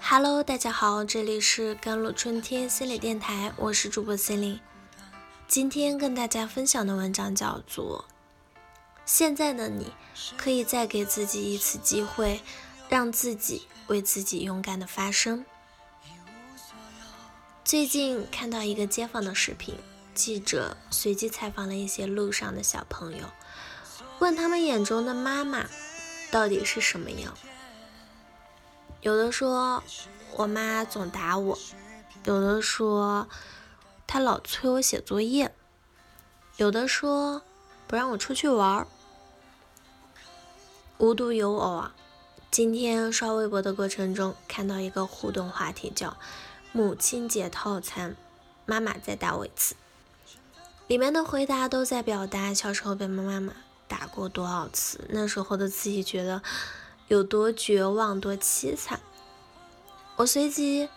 [0.00, 4.58] Hello，大家好，这里是甘露春天心理电台，我是主播心灵。
[5.46, 8.06] 今天跟大家分享的文章叫做
[9.04, 9.92] 《现在的你
[10.36, 12.40] 可以再给自己一次机会，
[12.88, 15.40] 让自己为自己勇敢的发声》。
[17.64, 19.76] 最近看到一个街坊的视频，
[20.14, 23.24] 记者随机采访了一些路上的小朋友，
[24.18, 25.66] 问他们眼中的妈妈
[26.32, 27.36] 到底是什么样。
[29.02, 29.82] 有的说
[30.36, 31.58] 我妈总打我，
[32.24, 33.26] 有的说
[34.06, 35.54] 她老催我写作业，
[36.58, 37.40] 有的说
[37.86, 38.86] 不让我出去玩儿。
[40.98, 41.94] 无独有偶啊，
[42.50, 46.18] 今天刷微博的过程中看到一个互动话题，叫
[46.72, 48.14] “母亲节套餐，
[48.66, 49.74] 妈妈再打我一次”。
[50.88, 53.54] 里面的回答都在表达小时候被妈妈
[53.88, 56.42] 打过多少次，那时候的自己觉得。
[57.10, 59.00] 有多绝望，多凄惨。
[60.14, 60.88] 我随即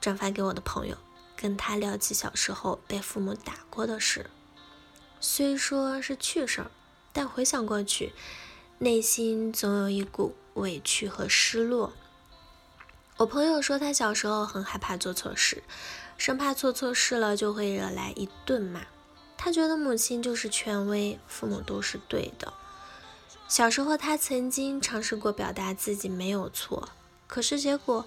[0.00, 0.96] 转发给我的朋友，
[1.36, 4.28] 跟他聊起小时候被父母打过的事。
[5.20, 6.72] 虽说是趣事儿，
[7.12, 8.12] 但回想过去，
[8.78, 11.92] 内心总有一股委屈和失落。
[13.18, 15.62] 我朋友说，他小时候很害怕做错事，
[16.18, 18.80] 生怕做错事了就会惹来一顿骂。
[19.36, 22.52] 他觉得母亲就是权威，父母都是对的。
[23.50, 26.90] 小时候，他曾经尝试过表达自己没有错，
[27.26, 28.06] 可是结果，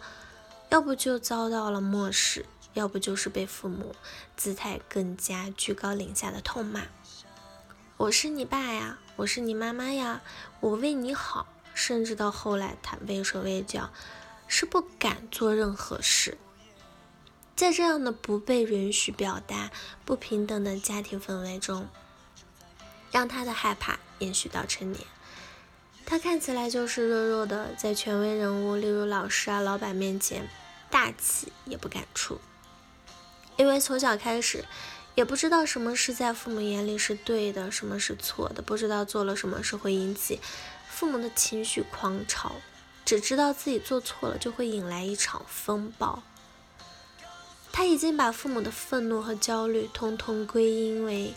[0.70, 3.94] 要不就遭到了漠视，要不就是被父母
[4.38, 6.84] 姿态更加居高临下的痛骂。
[7.98, 10.22] 我是你爸呀，我是你妈妈呀，
[10.62, 11.46] 我为你好。
[11.74, 13.90] 甚至到后来，他畏手畏脚，
[14.48, 16.38] 是不敢做任何事。
[17.54, 19.72] 在这样的不被允许表达、
[20.06, 21.90] 不平等的家庭氛围中，
[23.12, 25.04] 让他的害怕延续到成年。
[26.06, 30.48] 他看起来就是弱弱的，在权威人物，例如老师啊、老板面前，
[30.90, 32.40] 大气也不敢出，
[33.58, 34.66] 因为从小开始，
[35.16, 40.40] 也不知道什么是在父母眼里是对的，什么是错的，不知道做了什么事会引起
[40.90, 42.52] 父母的情绪狂潮，
[43.04, 46.22] 只知道自己做错了就会引来一场风暴。
[47.72, 51.34] 他已经把父母的愤怒和焦虑通通归因为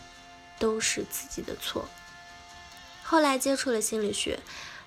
[0.59, 1.85] 都是自己的错。
[3.09, 4.41] 后来接触了心理学，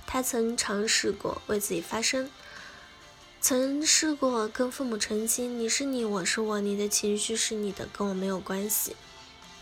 [0.06, 2.30] 他曾尝试过为自己发声，
[3.40, 8.94] 曾试过跟父母澄清：“你是你，我是我，你的情绪是你的，跟我没有关系。”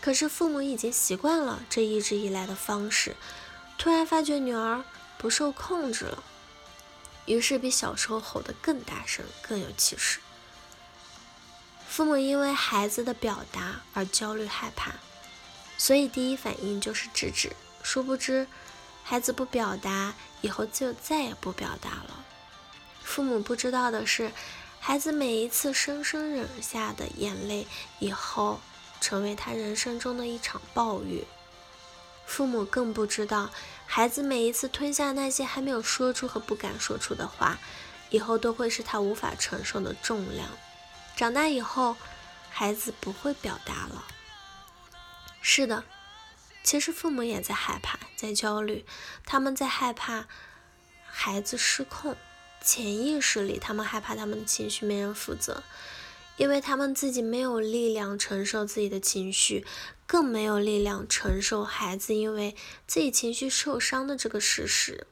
[0.02, 3.14] 可是父母已经习惯了这一直以来的方式，
[3.78, 4.82] 突然发觉女儿
[5.18, 6.24] 不受控制了，
[7.26, 10.18] 于是比小时候吼得更大声、更有气势。
[11.88, 14.94] 父母因为孩子的表达而焦虑害怕，
[15.76, 17.52] 所以第一反应就是制止。
[17.82, 18.46] 殊不知，
[19.02, 22.24] 孩子不表达，以后就再也不表达了。
[23.02, 24.30] 父母不知道的是，
[24.78, 27.66] 孩子每一次生生忍下的眼泪，
[27.98, 28.60] 以后
[29.00, 31.24] 成为他人生中的一场暴雨。
[32.26, 33.50] 父母更不知道，
[33.86, 37.58] 孩子每一次吞下那些还没有说出和不敢说出的话，
[38.10, 40.46] 以后都会是他无法承受的重量。
[41.16, 41.96] 长大以后，
[42.50, 44.04] 孩子不会表达了。
[45.40, 45.82] 是的。
[46.68, 48.84] 其实父母也在害怕，在焦虑，
[49.24, 50.26] 他们在害怕
[51.06, 52.14] 孩子失控，
[52.60, 55.62] 潜意识里他们害怕他们的情绪没人负责，
[56.36, 59.66] 因为他们自己没有力量承受自己的情绪，
[60.06, 62.54] 更没有力量承受孩子因为
[62.86, 65.06] 自己情绪受伤的这个事实。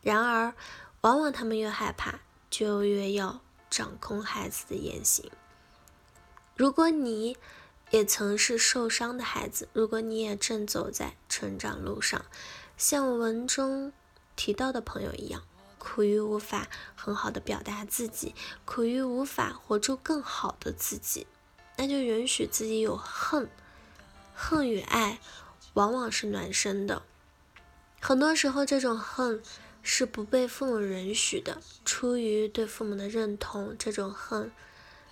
[0.00, 0.54] 然而，
[1.02, 5.30] 往往他们越害怕，就越要掌控孩子的言行。
[6.56, 7.36] 如果你，
[7.94, 9.68] 也曾是受伤的孩子。
[9.72, 12.24] 如果你也正走在成长路上，
[12.76, 13.92] 像文中
[14.34, 15.44] 提到的朋友一样，
[15.78, 16.66] 苦于无法
[16.96, 18.34] 很好的表达自己，
[18.64, 21.28] 苦于无法活出更好的自己，
[21.76, 23.48] 那就允许自己有恨。
[24.34, 25.20] 恨与爱
[25.74, 27.02] 往往是孪生的。
[28.00, 29.40] 很多时候，这种恨
[29.84, 34.50] 是不被父母允许的，出于对父母的认同，这种恨，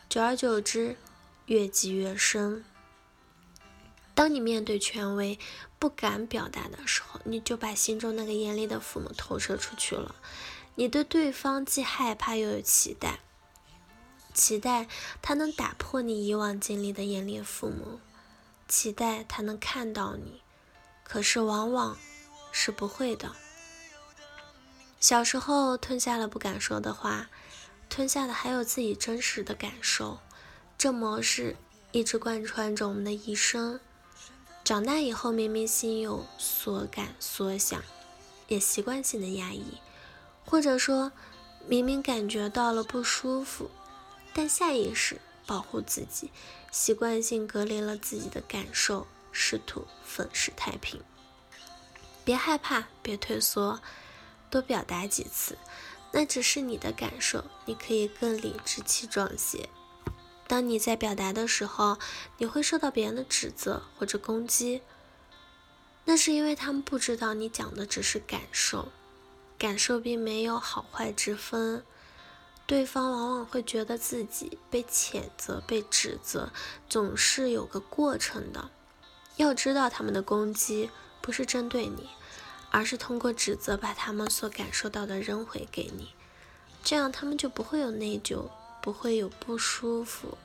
[0.08, 0.96] 久而久之，
[1.46, 2.64] 越积越深。
[4.14, 5.38] 当你面对权威
[5.78, 10.14] 不敢表达的时候，你就把心中那个严厉的父母投射出去了。
[10.74, 13.20] 你对对方既害怕又有期待，
[14.32, 14.86] 期待
[15.20, 18.00] 他能打破你以往经历的严厉父母，
[18.68, 20.42] 期待他能看到你，
[21.04, 21.98] 可是往往
[22.52, 23.32] 是不会的。
[25.00, 27.28] 小时候吞下了不敢说的话，
[27.88, 30.20] 吞下的还有自己真实的感受，
[30.78, 31.56] 这模式
[31.90, 33.80] 一直贯穿着我们的一生。
[34.64, 37.82] 长大以后，明明心有所感所想，
[38.46, 39.78] 也习惯性的压抑，
[40.44, 41.10] 或者说
[41.66, 43.68] 明明感觉到了不舒服，
[44.32, 46.30] 但下意识保护自己，
[46.70, 51.02] 习惯性隔离了自己的感受，试图粉饰太平。
[52.24, 53.80] 别害怕，别退缩，
[54.48, 55.58] 多表达几次。
[56.12, 59.68] 那只是你的感受，你可以更理直气壮些。
[60.52, 61.96] 当你在表达的时候，
[62.36, 64.82] 你会受到别人的指责或者攻击，
[66.04, 68.88] 那是因为他们不知道你讲的只是感受，
[69.56, 71.82] 感受并没有好坏之分。
[72.66, 76.52] 对方往往会觉得自己被谴责、被指责，
[76.86, 78.70] 总是有个过程的。
[79.36, 80.90] 要知道，他们的攻击
[81.22, 82.10] 不是针对你。
[82.70, 86.10] 而是通过指责把他们所感受到的扔回给你，
[86.84, 88.50] 这样他们就不会有内疚，
[88.82, 90.36] 不会有不舒服。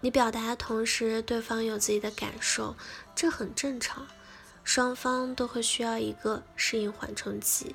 [0.00, 2.76] 你表达的同时，对方有自己的感受，
[3.14, 4.06] 这很正常，
[4.62, 7.74] 双方都会需要一个适应缓冲期。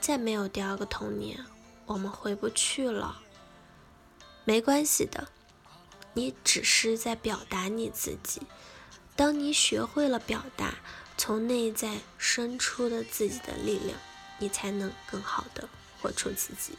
[0.00, 1.44] 再没有第二个童年，
[1.86, 3.20] 我们回不去了。
[4.44, 5.26] 没关系的，
[6.12, 8.42] 你只是在表达你自己。
[9.16, 10.74] 当你学会了表达。
[11.20, 13.98] 从内在生出的自己的力量，
[14.38, 15.68] 你才能更好的
[16.00, 16.78] 活出自己。